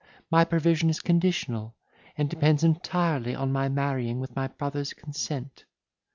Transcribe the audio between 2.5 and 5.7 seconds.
entirely on my marrying with my brother's consent."